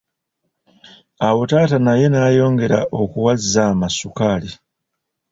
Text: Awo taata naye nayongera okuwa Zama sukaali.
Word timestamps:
Awo 1.27 1.41
taata 1.49 1.77
naye 1.85 2.05
nayongera 2.09 2.79
okuwa 3.01 3.33
Zama 3.51 3.87
sukaali. 3.97 4.51